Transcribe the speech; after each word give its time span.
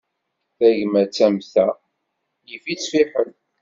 Tagmat 0.57 1.17
am 1.27 1.37
ta, 1.51 1.67
yif-itt 2.47 2.89
fiḥel. 2.91 3.29